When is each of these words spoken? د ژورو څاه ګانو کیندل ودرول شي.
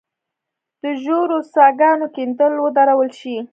د 0.81 0.83
ژورو 1.03 1.37
څاه 1.53 1.71
ګانو 1.79 2.07
کیندل 2.15 2.53
ودرول 2.59 3.09
شي. 3.19 3.37